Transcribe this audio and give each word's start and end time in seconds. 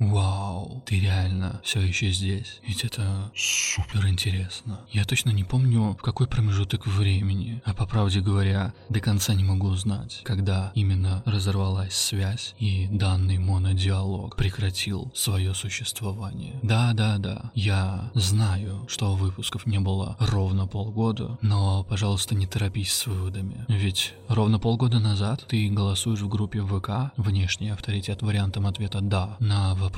Вау, 0.00 0.82
ты 0.86 0.98
реально 0.98 1.60
все 1.62 1.80
еще 1.80 2.10
здесь. 2.10 2.60
Ведь 2.66 2.84
это 2.84 3.30
супер 3.36 4.08
интересно. 4.08 4.80
Я 4.90 5.04
точно 5.04 5.28
не 5.30 5.44
помню, 5.44 5.92
в 5.92 6.02
какой 6.02 6.26
промежуток 6.26 6.86
времени, 6.86 7.60
а 7.66 7.74
по 7.74 7.86
правде 7.86 8.20
говоря, 8.20 8.72
до 8.88 9.00
конца 9.00 9.34
не 9.34 9.44
могу 9.44 9.68
узнать, 9.68 10.22
когда 10.24 10.72
именно 10.74 11.22
разорвалась 11.26 11.94
связь 11.94 12.54
и 12.58 12.88
данный 12.90 13.36
монодиалог 13.36 14.36
прекратил 14.36 15.12
свое 15.14 15.54
существование. 15.54 16.58
Да, 16.62 16.94
да, 16.94 17.18
да, 17.18 17.50
я 17.54 18.10
знаю, 18.14 18.86
что 18.88 19.14
выпусков 19.14 19.66
не 19.66 19.80
было 19.80 20.16
ровно 20.18 20.66
полгода, 20.66 21.38
но, 21.42 21.84
пожалуйста, 21.84 22.34
не 22.34 22.46
торопись 22.46 22.94
с 22.94 23.06
выводами. 23.06 23.66
Ведь 23.68 24.14
ровно 24.28 24.58
полгода 24.58 24.98
назад 24.98 25.44
ты 25.46 25.68
голосуешь 25.68 26.20
в 26.20 26.28
группе 26.28 26.62
ВК 26.62 27.12
«Внешний 27.18 27.68
авторитет» 27.68 28.22
вариантом 28.22 28.66
ответа 28.66 29.02
«да» 29.02 29.36
на 29.40 29.74
вопрос 29.74 29.89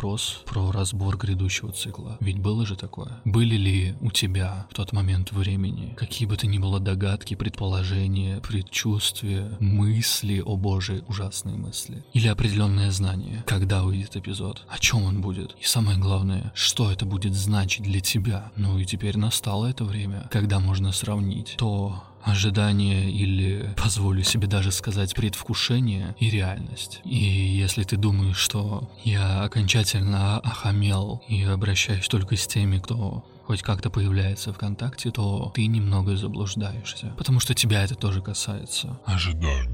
про 0.46 0.72
разбор 0.72 1.16
грядущего 1.16 1.72
цикла. 1.72 2.16
Ведь 2.20 2.38
было 2.38 2.66
же 2.66 2.76
такое. 2.76 3.20
Были 3.24 3.56
ли 3.56 3.94
у 4.00 4.10
тебя 4.10 4.66
в 4.70 4.74
тот 4.74 4.92
момент 4.92 5.32
времени 5.32 5.94
какие 5.96 6.26
бы 6.26 6.36
то 6.36 6.46
ни 6.46 6.58
было 6.58 6.80
догадки, 6.80 7.34
предположения, 7.34 8.40
предчувствия, 8.40 9.56
мысли, 9.60 10.42
о 10.44 10.56
боже, 10.56 11.04
ужасные 11.08 11.56
мысли? 11.56 12.04
Или 12.12 12.28
определенное 12.28 12.90
знание, 12.90 13.44
когда 13.46 13.82
выйдет 13.82 14.16
эпизод, 14.16 14.64
о 14.68 14.78
чем 14.78 15.04
он 15.04 15.20
будет? 15.20 15.54
И 15.60 15.64
самое 15.64 15.98
главное, 15.98 16.52
что 16.54 16.90
это 16.90 17.06
будет 17.06 17.34
значить 17.34 17.82
для 17.82 18.00
тебя? 18.00 18.50
Ну 18.56 18.78
и 18.78 18.84
теперь 18.84 19.16
настало 19.16 19.66
это 19.66 19.84
время, 19.84 20.28
когда 20.30 20.58
можно 20.60 20.92
сравнить 20.92 21.54
то, 21.58 22.02
ожидание 22.24 23.10
или, 23.10 23.74
позволю 23.76 24.22
себе 24.22 24.46
даже 24.46 24.72
сказать, 24.72 25.14
предвкушение 25.14 26.14
и 26.18 26.30
реальность. 26.30 27.00
И 27.04 27.16
если 27.16 27.82
ты 27.84 27.96
думаешь, 27.96 28.38
что 28.38 28.90
я 29.04 29.42
окончательно 29.42 30.38
охамел 30.38 31.22
и 31.28 31.42
обращаюсь 31.44 32.08
только 32.08 32.36
с 32.36 32.46
теми, 32.46 32.78
кто 32.78 33.24
хоть 33.44 33.62
как-то 33.62 33.90
появляется 33.90 34.52
ВКонтакте, 34.52 35.10
то 35.10 35.50
ты 35.54 35.66
немного 35.66 36.16
заблуждаешься. 36.16 37.12
Потому 37.18 37.40
что 37.40 37.54
тебя 37.54 37.84
это 37.84 37.94
тоже 37.94 38.22
касается. 38.22 38.98
Ожидание. 39.04 39.71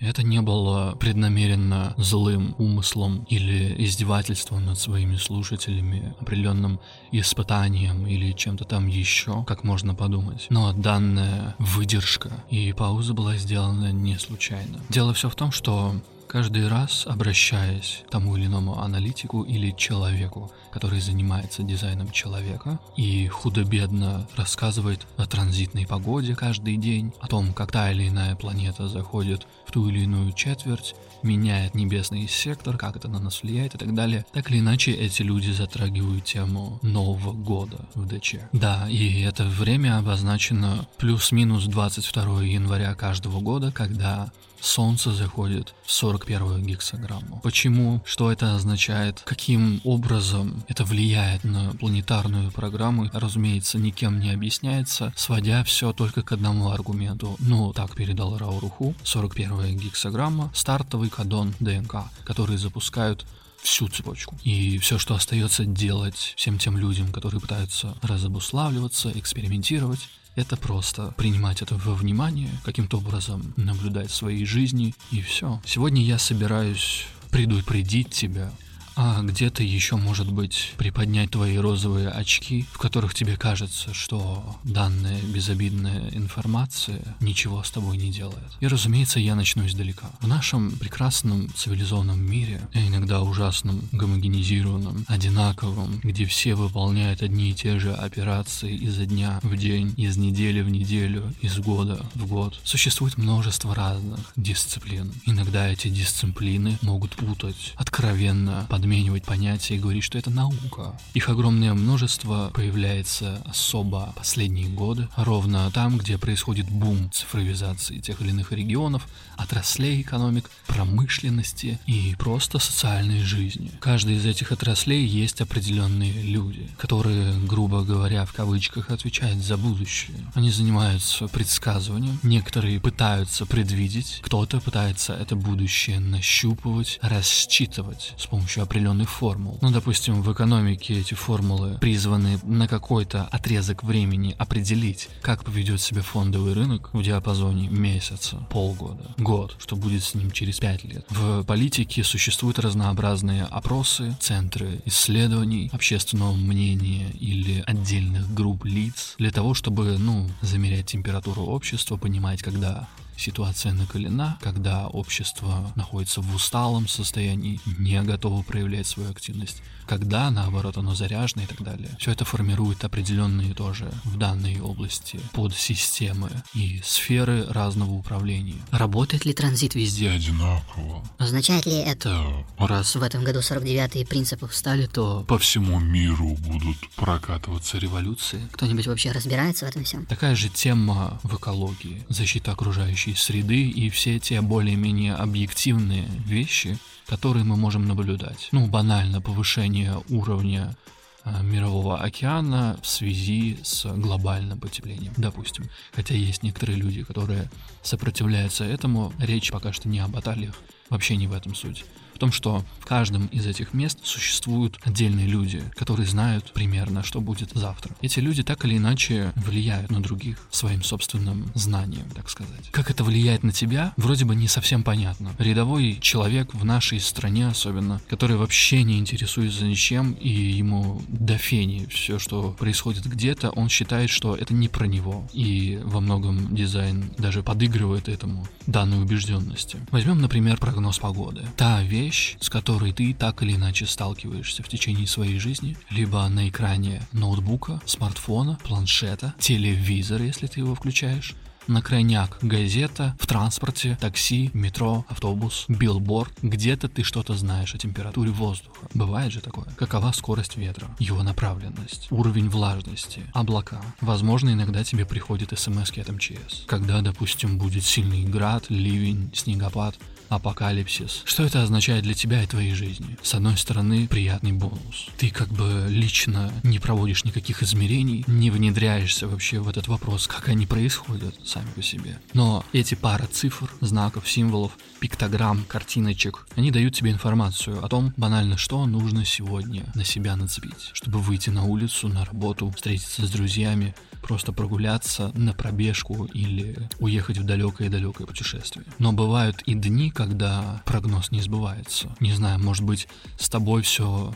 Это 0.00 0.22
не 0.22 0.40
было 0.40 0.94
преднамеренно 0.98 1.94
злым 1.96 2.54
умыслом 2.58 3.24
или 3.28 3.74
издевательством 3.84 4.64
над 4.64 4.78
своими 4.78 5.16
слушателями, 5.16 6.14
определенным 6.20 6.80
испытанием 7.10 8.06
или 8.06 8.32
чем-то 8.32 8.64
там 8.64 8.86
еще, 8.86 9.44
как 9.44 9.64
можно 9.64 9.94
подумать. 9.94 10.46
Но 10.50 10.72
данная 10.72 11.56
выдержка 11.58 12.30
и 12.50 12.72
пауза 12.72 13.14
была 13.14 13.36
сделана 13.36 13.92
не 13.92 14.18
случайно. 14.18 14.80
Дело 14.88 15.14
все 15.14 15.28
в 15.28 15.34
том, 15.34 15.50
что 15.50 15.94
Каждый 16.28 16.68
раз, 16.68 17.06
обращаясь 17.06 18.02
к 18.06 18.10
тому 18.10 18.36
или 18.36 18.44
иному 18.44 18.78
аналитику 18.78 19.44
или 19.44 19.70
человеку, 19.70 20.52
который 20.70 21.00
занимается 21.00 21.62
дизайном 21.62 22.10
человека 22.10 22.78
и 22.98 23.26
худо-бедно 23.28 24.28
рассказывает 24.36 25.06
о 25.16 25.26
транзитной 25.26 25.86
погоде 25.86 26.36
каждый 26.36 26.76
день, 26.76 27.14
о 27.20 27.28
том, 27.28 27.54
как 27.54 27.72
та 27.72 27.90
или 27.90 28.08
иная 28.08 28.36
планета 28.36 28.88
заходит 28.88 29.46
в 29.66 29.72
ту 29.72 29.88
или 29.88 30.00
иную 30.00 30.32
четверть, 30.32 30.94
меняет 31.22 31.74
небесный 31.74 32.28
сектор, 32.28 32.76
как 32.76 32.96
это 32.96 33.08
на 33.08 33.20
нас 33.20 33.42
влияет 33.42 33.74
и 33.74 33.78
так 33.78 33.94
далее. 33.94 34.26
Так 34.32 34.50
или 34.50 34.58
иначе, 34.58 34.92
эти 34.92 35.22
люди 35.22 35.50
затрагивают 35.50 36.26
тему 36.26 36.78
Нового 36.82 37.32
года 37.32 37.88
в 37.94 38.06
ДЧ. 38.06 38.36
Да, 38.52 38.86
и 38.90 39.22
это 39.22 39.44
время 39.44 39.98
обозначено 39.98 40.86
плюс-минус 40.98 41.64
22 41.64 42.42
января 42.42 42.94
каждого 42.94 43.40
года, 43.40 43.72
когда 43.72 44.30
Солнце 44.60 45.12
заходит 45.12 45.74
в 45.84 45.92
41 45.92 46.64
гексограмму. 46.64 47.40
Почему? 47.42 48.02
Что 48.04 48.32
это 48.32 48.54
означает? 48.54 49.22
Каким 49.24 49.80
образом 49.84 50.62
это 50.68 50.84
влияет 50.84 51.44
на 51.44 51.70
планетарную 51.72 52.50
программу? 52.50 53.08
Разумеется, 53.12 53.78
никем 53.78 54.20
не 54.20 54.30
объясняется, 54.30 55.12
сводя 55.16 55.64
все 55.64 55.92
только 55.92 56.22
к 56.22 56.32
одному 56.32 56.70
аргументу. 56.70 57.36
Ну, 57.38 57.72
так 57.72 57.94
передал 57.94 58.36
Рауруху. 58.36 58.94
41 59.04 59.76
гексограмма, 59.78 60.50
стартовый 60.54 61.10
кадон 61.10 61.54
ДНК, 61.60 62.04
который 62.24 62.56
запускают 62.56 63.24
всю 63.62 63.88
цепочку. 63.88 64.36
И 64.44 64.78
все, 64.78 64.98
что 64.98 65.14
остается 65.14 65.64
делать 65.64 66.34
всем 66.36 66.58
тем 66.58 66.76
людям, 66.76 67.12
которые 67.12 67.40
пытаются 67.40 67.96
разобуславливаться, 68.02 69.10
экспериментировать, 69.14 70.08
это 70.38 70.56
просто 70.56 71.12
принимать 71.16 71.62
это 71.62 71.74
во 71.76 71.94
внимание, 71.94 72.50
каким-то 72.64 72.98
образом 72.98 73.52
наблюдать 73.56 74.10
своей 74.10 74.44
жизни, 74.44 74.94
и 75.10 75.20
все. 75.20 75.60
Сегодня 75.64 76.02
я 76.02 76.18
собираюсь 76.18 77.06
предупредить 77.30 78.10
тебя 78.10 78.52
а 79.00 79.22
где-то 79.22 79.62
еще, 79.62 79.94
может 79.94 80.32
быть, 80.32 80.74
приподнять 80.76 81.30
твои 81.30 81.56
розовые 81.56 82.08
очки, 82.08 82.66
в 82.72 82.78
которых 82.78 83.14
тебе 83.14 83.36
кажется, 83.36 83.94
что 83.94 84.58
данная 84.64 85.22
безобидная 85.22 86.10
информация 86.10 87.00
ничего 87.20 87.62
с 87.62 87.70
тобой 87.70 87.96
не 87.96 88.10
делает. 88.10 88.50
И, 88.58 88.66
разумеется, 88.66 89.20
я 89.20 89.36
начну 89.36 89.64
издалека. 89.64 90.10
В 90.20 90.26
нашем 90.26 90.72
прекрасном 90.72 91.48
цивилизованном 91.54 92.20
мире, 92.20 92.60
а 92.74 92.80
иногда 92.80 93.22
ужасном, 93.22 93.88
гомогенизированном, 93.92 95.04
одинаковом, 95.06 96.00
где 96.02 96.24
все 96.24 96.56
выполняют 96.56 97.22
одни 97.22 97.50
и 97.50 97.54
те 97.54 97.78
же 97.78 97.94
операции 97.94 98.74
изо 98.74 99.06
дня 99.06 99.38
в 99.44 99.56
день, 99.56 99.94
из 99.96 100.16
недели 100.16 100.60
в 100.60 100.70
неделю, 100.70 101.32
из 101.40 101.56
года 101.60 102.04
в 102.16 102.26
год, 102.26 102.60
существует 102.64 103.16
множество 103.16 103.76
разных 103.76 104.32
дисциплин. 104.34 105.12
Иногда 105.24 105.68
эти 105.68 105.86
дисциплины 105.86 106.78
могут 106.82 107.14
путать, 107.14 107.74
откровенно 107.76 108.66
подменять 108.68 108.87
подменивать 108.88 109.24
понятия 109.24 109.76
и 109.76 109.78
говорить, 109.78 110.02
что 110.02 110.16
это 110.16 110.30
наука. 110.30 110.98
Их 111.12 111.28
огромное 111.28 111.74
множество 111.74 112.50
появляется 112.54 113.42
особо 113.44 114.14
последние 114.16 114.68
годы, 114.68 115.08
ровно 115.14 115.70
там, 115.72 115.98
где 115.98 116.16
происходит 116.16 116.70
бум 116.70 117.10
цифровизации 117.12 117.98
тех 117.98 118.22
или 118.22 118.30
иных 118.30 118.50
регионов, 118.50 119.06
отраслей 119.36 120.00
экономик, 120.00 120.50
промышленности 120.66 121.78
и 121.84 122.16
просто 122.18 122.58
социальной 122.58 123.20
жизни. 123.20 123.70
В 123.76 123.78
каждой 123.78 124.16
из 124.16 124.24
этих 124.24 124.52
отраслей 124.52 125.04
есть 125.04 125.42
определенные 125.42 126.22
люди, 126.22 126.66
которые, 126.78 127.38
грубо 127.46 127.82
говоря, 127.82 128.24
в 128.24 128.32
кавычках, 128.32 128.90
отвечают 128.90 129.44
за 129.44 129.58
будущее. 129.58 130.16
Они 130.34 130.50
занимаются 130.50 131.28
предсказыванием, 131.28 132.18
некоторые 132.22 132.80
пытаются 132.80 133.44
предвидеть, 133.44 134.20
кто-то 134.22 134.62
пытается 134.62 135.12
это 135.12 135.36
будущее 135.36 136.00
нащупывать, 136.00 136.98
рассчитывать 137.02 138.14
с 138.16 138.26
помощью 138.26 138.62
определенных 138.62 138.77
определенных 138.78 139.10
формул. 139.10 139.58
Ну, 139.60 139.70
допустим, 139.70 140.22
в 140.22 140.32
экономике 140.32 141.00
эти 141.00 141.14
формулы 141.14 141.78
призваны 141.80 142.38
на 142.44 142.68
какой-то 142.68 143.24
отрезок 143.24 143.82
времени 143.82 144.36
определить, 144.38 145.08
как 145.20 145.44
поведет 145.44 145.80
себя 145.80 146.02
фондовый 146.02 146.52
рынок 146.52 146.90
в 146.92 147.02
диапазоне 147.02 147.68
месяца, 147.68 148.36
полгода, 148.50 149.14
год, 149.18 149.56
что 149.58 149.74
будет 149.74 150.04
с 150.04 150.14
ним 150.14 150.30
через 150.30 150.60
пять 150.60 150.84
лет. 150.84 151.04
В 151.10 151.42
политике 151.44 152.04
существуют 152.04 152.58
разнообразные 152.60 153.44
опросы, 153.44 154.16
центры 154.20 154.80
исследований, 154.84 155.70
общественного 155.72 156.34
мнения 156.34 157.10
или 157.18 157.64
отдельных 157.66 158.32
групп 158.32 158.64
лиц 158.64 159.16
для 159.18 159.32
того, 159.32 159.54
чтобы, 159.54 159.98
ну, 159.98 160.28
замерять 160.40 160.86
температуру 160.86 161.42
общества, 161.42 161.96
понимать, 161.96 162.42
когда 162.42 162.86
ситуация 163.18 163.72
накалена, 163.72 164.38
когда 164.40 164.86
общество 164.86 165.72
находится 165.74 166.20
в 166.20 166.34
усталом 166.34 166.88
состоянии, 166.88 167.60
не 167.78 168.00
готово 168.02 168.42
проявлять 168.42 168.86
свою 168.86 169.10
активность, 169.10 169.62
когда, 169.88 170.30
наоборот, 170.30 170.76
оно 170.76 170.94
заряжено 170.94 171.42
и 171.42 171.46
так 171.46 171.62
далее. 171.62 171.88
Все 171.98 172.12
это 172.12 172.24
формирует 172.24 172.84
определенные 172.84 173.54
тоже 173.54 173.90
в 174.04 174.18
данной 174.18 174.60
области 174.60 175.18
подсистемы 175.32 176.30
и 176.54 176.80
сферы 176.84 177.46
разного 177.48 177.92
управления. 177.92 178.60
Работает 178.70 179.24
ли 179.24 179.32
транзит 179.32 179.74
везде? 179.74 180.10
Одинаково. 180.10 181.02
Означает 181.18 181.64
ли 181.64 181.76
это, 181.76 182.44
раз 182.58 182.94
в 182.94 183.02
этом 183.02 183.24
году 183.24 183.40
49-й 183.40 184.04
принципов 184.04 184.54
стали, 184.54 184.86
то 184.86 185.24
По 185.26 185.38
всему 185.38 185.80
миру 185.80 186.36
будут 186.36 186.76
прокатываться 186.96 187.78
революции. 187.78 188.46
кто-нибудь 188.52 188.86
вообще 188.86 189.12
разбирается 189.12 189.64
в 189.64 189.70
этом 189.70 189.84
всем? 189.84 190.04
Такая 190.04 190.36
же 190.36 190.50
тема 190.50 191.18
в 191.22 191.36
экологии, 191.36 192.04
защита 192.10 192.52
окружающей 192.52 193.14
среды 193.14 193.68
и 193.70 193.88
все 193.88 194.18
те 194.18 194.42
более-менее 194.42 195.14
объективные 195.14 196.08
вещи, 196.26 196.78
которые 197.08 197.44
мы 197.44 197.56
можем 197.56 197.86
наблюдать. 197.86 198.48
Ну, 198.52 198.66
банально 198.66 199.20
повышение 199.20 199.94
уровня 200.10 200.76
а, 201.24 201.42
мирового 201.42 201.98
океана 201.98 202.78
в 202.82 202.86
связи 202.86 203.58
с 203.62 203.84
глобальным 203.84 204.60
потеплением, 204.60 205.12
допустим. 205.16 205.64
Хотя 205.92 206.14
есть 206.14 206.42
некоторые 206.42 206.76
люди, 206.76 207.02
которые 207.02 207.50
сопротивляются 207.82 208.64
этому. 208.64 209.12
Речь 209.18 209.50
пока 209.50 209.72
что 209.72 209.88
не 209.88 210.00
о 210.00 210.08
баталиях, 210.08 210.54
Вообще 210.90 211.16
не 211.16 211.26
в 211.26 211.32
этом 211.32 211.54
суть 211.54 211.84
в 212.18 212.20
том, 212.20 212.32
что 212.32 212.64
в 212.80 212.84
каждом 212.84 213.26
из 213.26 213.46
этих 213.46 213.72
мест 213.74 214.00
существуют 214.02 214.76
отдельные 214.82 215.28
люди, 215.28 215.62
которые 215.76 216.04
знают 216.04 216.52
примерно, 216.52 217.04
что 217.04 217.20
будет 217.20 217.52
завтра. 217.54 217.94
Эти 218.02 218.18
люди 218.18 218.42
так 218.42 218.64
или 218.64 218.76
иначе 218.76 219.32
влияют 219.36 219.92
на 219.92 220.02
других 220.02 220.48
своим 220.50 220.82
собственным 220.82 221.46
знанием, 221.54 222.10
так 222.16 222.28
сказать. 222.28 222.70
Как 222.72 222.90
это 222.90 223.04
влияет 223.04 223.44
на 223.44 223.52
тебя, 223.52 223.92
вроде 223.96 224.24
бы 224.24 224.34
не 224.34 224.48
совсем 224.48 224.82
понятно. 224.82 225.30
Рядовой 225.38 225.98
человек 226.00 226.54
в 226.54 226.64
нашей 226.64 226.98
стране 226.98 227.46
особенно, 227.46 228.00
который 228.08 228.36
вообще 228.36 228.82
не 228.82 228.98
интересуется 228.98 229.64
ничем, 229.64 230.14
и 230.14 230.28
ему 230.28 231.00
до 231.06 231.38
фени 231.38 231.86
все, 231.88 232.18
что 232.18 232.50
происходит 232.58 233.06
где-то, 233.06 233.50
он 233.50 233.68
считает, 233.68 234.10
что 234.10 234.34
это 234.34 234.54
не 234.54 234.68
про 234.68 234.86
него. 234.86 235.28
И 235.32 235.78
во 235.84 236.00
многом 236.00 236.52
дизайн 236.52 237.12
даже 237.16 237.44
подыгрывает 237.44 238.08
этому 238.08 238.44
данной 238.66 239.00
убежденности. 239.00 239.78
Возьмем, 239.92 240.20
например, 240.20 240.56
прогноз 240.78 240.98
погоды. 240.98 241.44
Та 241.56 241.82
вещь, 241.82 242.36
с 242.40 242.48
которой 242.48 242.92
ты 242.92 243.12
так 243.12 243.42
или 243.42 243.56
иначе 243.56 243.84
сталкиваешься 243.84 244.62
в 244.62 244.68
течение 244.68 245.08
своей 245.08 245.40
жизни, 245.40 245.76
либо 245.90 246.28
на 246.28 246.48
экране 246.48 247.02
ноутбука, 247.12 247.80
смартфона, 247.84 248.58
планшета, 248.62 249.34
телевизора, 249.40 250.24
если 250.24 250.46
ты 250.46 250.60
его 250.60 250.76
включаешь, 250.76 251.34
на 251.66 251.82
крайняк 251.82 252.38
газета, 252.40 253.16
в 253.20 253.26
транспорте, 253.26 253.98
такси, 254.00 254.50
метро, 254.54 255.04
автобус, 255.08 255.64
билборд. 255.68 256.32
Где-то 256.42 256.88
ты 256.88 257.02
что-то 257.02 257.34
знаешь 257.34 257.74
о 257.74 257.78
температуре 257.78 258.30
воздуха. 258.30 258.86
Бывает 258.94 259.32
же 259.32 259.40
такое. 259.40 259.66
Какова 259.76 260.12
скорость 260.12 260.56
ветра, 260.56 260.88
его 260.98 261.22
направленность, 261.22 262.06
уровень 262.10 262.48
влажности, 262.48 263.22
облака. 263.34 263.82
Возможно, 264.00 264.50
иногда 264.50 264.82
тебе 264.84 265.04
приходит 265.04 265.58
смс 265.58 265.90
от 265.90 266.08
МЧС. 266.08 266.64
Когда, 266.66 267.02
допустим, 267.02 267.58
будет 267.58 267.84
сильный 267.84 268.22
град, 268.22 268.66
ливень, 268.70 269.30
снегопад, 269.34 269.96
апокалипсис. 270.28 271.22
Что 271.24 271.44
это 271.44 271.62
означает 271.62 272.04
для 272.04 272.14
тебя 272.14 272.42
и 272.42 272.46
твоей 272.46 272.74
жизни? 272.74 273.16
С 273.22 273.34
одной 273.34 273.56
стороны, 273.56 274.06
приятный 274.08 274.52
бонус. 274.52 275.08
Ты 275.16 275.30
как 275.30 275.48
бы 275.48 275.86
лично 275.88 276.52
не 276.62 276.78
проводишь 276.78 277.24
никаких 277.24 277.62
измерений, 277.62 278.24
не 278.26 278.50
внедряешься 278.50 279.28
вообще 279.28 279.60
в 279.60 279.68
этот 279.68 279.88
вопрос, 279.88 280.26
как 280.26 280.48
они 280.48 280.66
происходят 280.66 281.34
сами 281.44 281.68
по 281.74 281.82
себе. 281.82 282.18
Но 282.34 282.64
эти 282.72 282.94
пара 282.94 283.26
цифр, 283.26 283.70
знаков, 283.80 284.28
символов, 284.28 284.72
пиктограмм, 285.00 285.64
картиночек, 285.64 286.46
они 286.56 286.70
дают 286.70 286.94
тебе 286.94 287.10
информацию 287.10 287.84
о 287.84 287.88
том, 287.88 288.12
банально, 288.16 288.56
что 288.56 288.84
нужно 288.86 289.24
сегодня 289.24 289.84
на 289.94 290.04
себя 290.04 290.36
нацепить, 290.36 290.90
чтобы 290.92 291.20
выйти 291.20 291.50
на 291.50 291.64
улицу, 291.64 292.08
на 292.08 292.24
работу, 292.24 292.70
встретиться 292.70 293.26
с 293.26 293.30
друзьями, 293.30 293.94
просто 294.22 294.52
прогуляться 294.52 295.32
на 295.34 295.54
пробежку 295.54 296.24
или 296.26 296.76
уехать 296.98 297.38
в 297.38 297.44
далекое-далекое 297.44 298.26
путешествие. 298.26 298.84
Но 298.98 299.12
бывают 299.12 299.62
и 299.62 299.74
дни, 299.74 300.10
когда 300.18 300.82
прогноз 300.84 301.30
не 301.30 301.40
сбывается. 301.40 302.08
Не 302.18 302.32
знаю, 302.32 302.58
может 302.58 302.82
быть, 302.82 303.06
с 303.38 303.48
тобой 303.48 303.82
все 303.82 304.34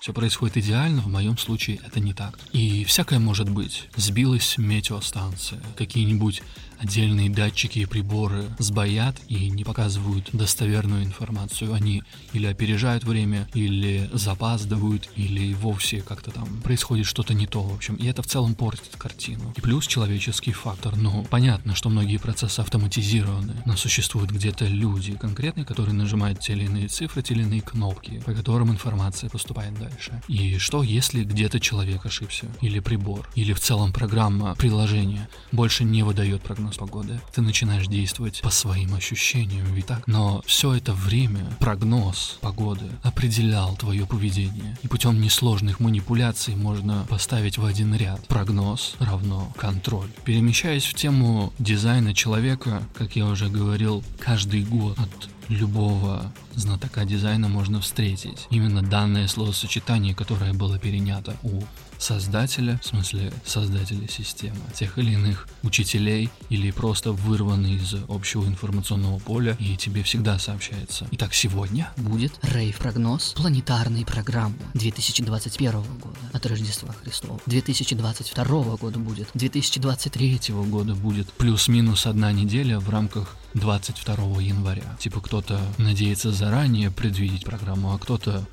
все 0.00 0.12
происходит 0.12 0.56
идеально, 0.56 1.02
в 1.02 1.06
моем 1.06 1.38
случае 1.38 1.78
это 1.86 2.00
не 2.00 2.12
так. 2.12 2.36
И 2.52 2.82
всякое 2.84 3.20
может 3.20 3.48
быть. 3.48 3.84
Сбилась 3.94 4.58
метеостанция, 4.58 5.60
какие-нибудь 5.76 6.42
отдельные 6.80 7.28
датчики 7.28 7.80
и 7.80 7.86
приборы 7.86 8.44
сбоят 8.58 9.16
и 9.28 9.50
не 9.50 9.64
показывают 9.64 10.30
достоверную 10.32 11.04
информацию. 11.04 11.74
Они 11.74 12.02
или 12.32 12.46
опережают 12.46 13.04
время, 13.04 13.46
или 13.54 14.08
запаздывают, 14.12 15.08
или 15.16 15.52
вовсе 15.54 16.00
как-то 16.00 16.30
там 16.30 16.60
происходит 16.62 17.06
что-то 17.06 17.34
не 17.34 17.46
то, 17.46 17.62
в 17.62 17.74
общем. 17.74 17.96
И 17.96 18.06
это 18.06 18.22
в 18.22 18.26
целом 18.26 18.54
портит 18.54 18.96
картину. 18.96 19.52
И 19.56 19.60
плюс 19.60 19.86
человеческий 19.86 20.52
фактор. 20.52 20.96
Ну, 20.96 21.26
понятно, 21.28 21.74
что 21.74 21.90
многие 21.90 22.16
процессы 22.16 22.60
автоматизированы, 22.60 23.62
но 23.66 23.76
существуют 23.76 24.30
где-то 24.30 24.64
люди 24.66 25.16
конкретные, 25.16 25.66
которые 25.66 25.94
нажимают 25.94 26.40
те 26.40 26.54
или 26.54 26.64
иные 26.64 26.88
цифры, 26.88 27.22
те 27.22 27.34
или 27.34 27.42
иные 27.42 27.60
кнопки, 27.60 28.22
по 28.24 28.32
которым 28.32 28.70
информация 28.70 29.28
поступает 29.28 29.78
дальше. 29.78 30.22
И 30.28 30.58
что, 30.58 30.82
если 30.82 31.24
где-то 31.24 31.60
человек 31.60 32.06
ошибся, 32.06 32.46
или 32.62 32.80
прибор, 32.80 33.28
или 33.34 33.52
в 33.52 33.60
целом 33.60 33.92
программа, 33.92 34.54
приложение 34.54 35.28
больше 35.52 35.84
не 35.84 36.02
выдает 36.02 36.42
прогноз 36.42 36.69
прогноз 36.70 36.76
погоды. 36.76 37.20
Ты 37.32 37.42
начинаешь 37.42 37.86
действовать 37.86 38.40
по 38.42 38.50
своим 38.50 38.94
ощущениям, 38.94 39.66
ведь 39.74 39.86
так? 39.86 40.06
Но 40.06 40.42
все 40.46 40.74
это 40.74 40.92
время 40.92 41.44
прогноз 41.58 42.38
погоды 42.40 42.90
определял 43.02 43.76
твое 43.76 44.06
поведение. 44.06 44.76
И 44.82 44.88
путем 44.88 45.20
несложных 45.20 45.80
манипуляций 45.80 46.54
можно 46.56 47.06
поставить 47.08 47.58
в 47.58 47.64
один 47.64 47.94
ряд. 47.94 48.26
Прогноз 48.28 48.96
равно 48.98 49.52
контроль. 49.56 50.10
Перемещаясь 50.24 50.84
в 50.84 50.94
тему 50.94 51.52
дизайна 51.58 52.14
человека, 52.14 52.82
как 52.94 53.16
я 53.16 53.26
уже 53.26 53.48
говорил, 53.48 54.02
каждый 54.18 54.62
год 54.64 54.98
от 54.98 55.30
любого 55.50 56.32
знатока 56.54 57.04
дизайна 57.04 57.48
можно 57.48 57.80
встретить. 57.80 58.46
Именно 58.50 58.82
данное 58.82 59.26
словосочетание, 59.26 60.14
которое 60.14 60.52
было 60.52 60.78
перенято 60.78 61.36
у 61.42 61.62
создателя, 61.98 62.80
в 62.82 62.86
смысле 62.86 63.32
создателя 63.44 64.08
системы, 64.08 64.56
тех 64.74 64.96
или 64.98 65.12
иных 65.12 65.46
учителей 65.62 66.30
или 66.48 66.70
просто 66.70 67.12
вырванный 67.12 67.74
из 67.74 67.94
общего 68.08 68.46
информационного 68.46 69.18
поля 69.18 69.56
и 69.60 69.76
тебе 69.76 70.02
всегда 70.02 70.38
сообщается. 70.38 71.06
Итак, 71.10 71.34
сегодня 71.34 71.90
будет 71.96 72.32
рейв-прогноз 72.42 73.34
планетарной 73.36 74.06
программы 74.06 74.56
2021 74.74 75.72
года 75.72 76.18
от 76.32 76.46
Рождества 76.46 76.94
Христова. 77.02 77.38
2022 77.46 78.76
года 78.76 78.98
будет, 78.98 79.28
2023 79.34 80.40
года 80.68 80.94
будет 80.94 81.30
плюс-минус 81.34 82.06
одна 82.06 82.32
неделя 82.32 82.78
в 82.78 82.88
рамках 82.88 83.36
22 83.54 84.42
января. 84.42 84.96
Типа 84.98 85.20
кто-то 85.20 85.60
надеется 85.78 86.32
заранее 86.32 86.90
предвидеть 86.90 87.44
программу, 87.44 87.94
а 87.94 87.98
кто-то 87.98 88.44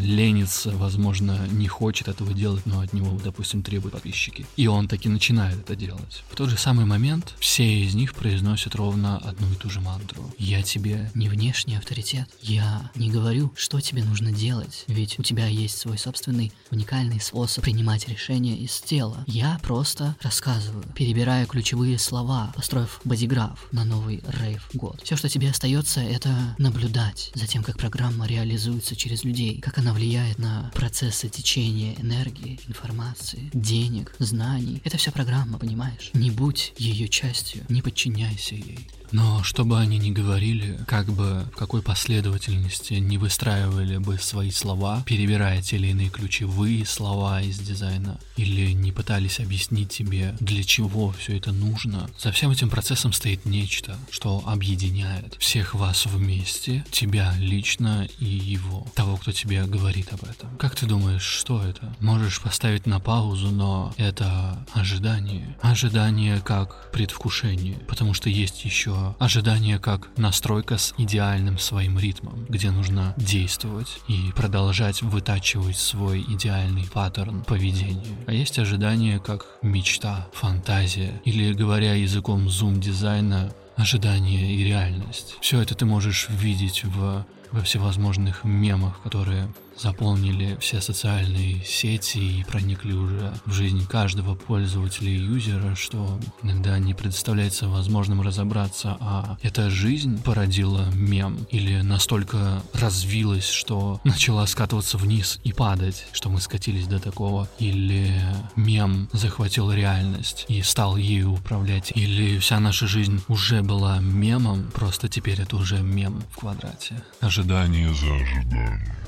ленится, 0.00 0.70
возможно, 0.70 1.46
не 1.50 1.68
хочет 1.68 2.08
этого 2.08 2.32
делать, 2.32 2.66
но 2.66 2.80
от 2.80 2.92
него, 2.92 3.18
допустим, 3.22 3.62
требуют 3.62 3.94
подписчики. 3.94 4.46
И 4.56 4.66
он 4.66 4.88
таки 4.88 5.08
начинает 5.08 5.58
это 5.58 5.76
делать. 5.76 6.22
В 6.30 6.36
тот 6.36 6.50
же 6.50 6.56
самый 6.56 6.86
момент 6.86 7.34
все 7.38 7.82
из 7.84 7.94
них 7.94 8.14
произносят 8.14 8.74
ровно 8.74 9.18
одну 9.18 9.50
и 9.52 9.56
ту 9.56 9.70
же 9.70 9.80
мантру. 9.80 10.32
Я 10.38 10.62
тебе 10.62 11.10
не 11.14 11.28
внешний 11.28 11.76
авторитет. 11.76 12.28
Я 12.40 12.90
не 12.94 13.10
говорю, 13.10 13.52
что 13.56 13.80
тебе 13.80 14.04
нужно 14.04 14.32
делать, 14.32 14.84
ведь 14.86 15.18
у 15.18 15.22
тебя 15.22 15.46
есть 15.46 15.78
свой 15.78 15.98
собственный 15.98 16.52
уникальный 16.70 17.20
способ 17.20 17.64
принимать 17.64 18.08
решения 18.08 18.56
из 18.56 18.80
тела. 18.80 19.24
Я 19.26 19.58
просто 19.62 20.16
рассказываю, 20.20 20.84
перебирая 20.94 21.46
ключевые 21.46 21.98
слова, 21.98 22.52
построив 22.54 23.00
бодиграф 23.04 23.66
на 23.72 23.84
новый 23.84 24.22
рейв 24.40 24.68
год. 24.74 25.00
Все, 25.02 25.16
что 25.16 25.28
тебе 25.28 25.50
остается, 25.50 26.00
это 26.00 26.54
наблюдать 26.58 27.30
за 27.34 27.46
тем, 27.46 27.62
как 27.62 27.78
программа 27.78 28.26
реализуется 28.26 28.96
через 28.96 29.24
людей, 29.24 29.60
как 29.66 29.78
она 29.78 29.92
влияет 29.92 30.38
на 30.38 30.70
процессы 30.76 31.28
течения 31.28 31.96
энергии, 31.98 32.60
информации, 32.68 33.50
денег, 33.52 34.14
знаний. 34.20 34.80
Это 34.84 34.96
вся 34.96 35.10
программа, 35.10 35.58
понимаешь? 35.58 36.10
Не 36.14 36.30
будь 36.30 36.72
ее 36.78 37.08
частью, 37.08 37.64
не 37.68 37.82
подчиняйся 37.82 38.54
ей. 38.54 38.88
Но 39.12 39.42
чтобы 39.42 39.78
они 39.78 39.98
не 39.98 40.10
говорили, 40.10 40.78
как 40.86 41.06
бы 41.06 41.46
в 41.52 41.56
какой 41.56 41.82
последовательности 41.82 42.94
не 42.94 43.18
выстраивали 43.18 43.98
бы 43.98 44.18
свои 44.18 44.50
слова, 44.50 45.02
перебирая 45.06 45.62
те 45.62 45.76
или 45.76 45.88
иные 45.88 46.10
ключевые 46.10 46.84
слова 46.84 47.40
из 47.42 47.58
дизайна, 47.58 48.18
или 48.36 48.72
не 48.72 48.92
пытались 48.92 49.40
объяснить 49.40 49.90
тебе, 49.90 50.34
для 50.40 50.62
чего 50.64 51.12
все 51.12 51.36
это 51.36 51.52
нужно, 51.52 52.10
за 52.18 52.32
всем 52.32 52.50
этим 52.50 52.70
процессом 52.70 53.12
стоит 53.12 53.44
нечто, 53.44 53.96
что 54.10 54.42
объединяет 54.46 55.36
всех 55.38 55.74
вас 55.74 56.06
вместе, 56.06 56.84
тебя 56.90 57.34
лично 57.38 58.08
и 58.18 58.24
его, 58.24 58.86
того, 58.94 59.16
кто 59.16 59.32
тебе 59.32 59.55
говорит 59.64 60.12
об 60.12 60.22
этом. 60.24 60.56
Как 60.58 60.74
ты 60.74 60.86
думаешь, 60.86 61.22
что 61.22 61.62
это? 61.62 61.94
Можешь 62.00 62.40
поставить 62.40 62.86
на 62.86 63.00
паузу, 63.00 63.50
но 63.50 63.94
это 63.96 64.58
ожидание. 64.72 65.56
Ожидание 65.62 66.40
как 66.40 66.90
предвкушение, 66.92 67.78
потому 67.88 68.14
что 68.14 68.28
есть 68.28 68.64
еще 68.64 69.14
ожидание 69.18 69.78
как 69.78 70.08
настройка 70.16 70.78
с 70.78 70.94
идеальным 70.98 71.58
своим 71.58 71.98
ритмом, 71.98 72.44
где 72.48 72.70
нужно 72.70 73.14
действовать 73.16 74.00
и 74.08 74.32
продолжать 74.34 75.02
вытачивать 75.02 75.78
свой 75.78 76.20
идеальный 76.20 76.86
паттерн 76.92 77.44
поведения. 77.44 78.16
А 78.26 78.32
есть 78.32 78.58
ожидание 78.58 79.18
как 79.18 79.46
мечта, 79.62 80.28
фантазия, 80.32 81.20
или 81.24 81.52
говоря 81.52 81.94
языком 81.94 82.48
зум-дизайна, 82.48 83.52
ожидание 83.76 84.54
и 84.54 84.64
реальность. 84.64 85.36
Все 85.40 85.60
это 85.60 85.74
ты 85.74 85.84
можешь 85.84 86.28
видеть 86.30 86.82
в 86.84 87.26
во 87.52 87.60
всевозможных 87.62 88.44
мемах, 88.44 89.00
которые 89.02 89.48
заполнили 89.78 90.56
все 90.60 90.80
социальные 90.80 91.64
сети 91.64 92.18
и 92.18 92.44
проникли 92.44 92.92
уже 92.92 93.34
в 93.44 93.52
жизнь 93.52 93.86
каждого 93.86 94.34
пользователя 94.34 95.10
и 95.10 95.18
юзера, 95.18 95.74
что 95.74 96.18
иногда 96.42 96.78
не 96.78 96.94
представляется 96.94 97.68
возможным 97.68 98.20
разобраться, 98.20 98.96
а 99.00 99.38
эта 99.42 99.70
жизнь 99.70 100.22
породила 100.22 100.86
мем 100.94 101.46
или 101.50 101.80
настолько 101.80 102.62
развилась, 102.72 103.48
что 103.48 104.00
начала 104.04 104.46
скатываться 104.46 104.98
вниз 104.98 105.40
и 105.44 105.52
падать, 105.52 106.06
что 106.12 106.30
мы 106.30 106.40
скатились 106.40 106.86
до 106.86 106.98
такого, 106.98 107.48
или 107.58 108.10
мем 108.56 109.08
захватил 109.12 109.70
реальность 109.72 110.44
и 110.48 110.62
стал 110.62 110.96
ею 110.96 111.32
управлять, 111.32 111.92
или 111.94 112.38
вся 112.38 112.60
наша 112.60 112.86
жизнь 112.86 113.22
уже 113.28 113.62
была 113.62 113.98
мемом, 114.00 114.70
просто 114.72 115.08
теперь 115.08 115.40
это 115.40 115.56
уже 115.56 115.80
мем 115.80 116.22
в 116.32 116.38
квадрате. 116.38 117.02
Ожидание 117.20 117.92
за 117.94 118.14
ожиданием. 118.14 119.05